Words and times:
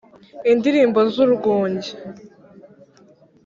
Indilimbo 0.51 0.99
z'urwunge 1.13 1.91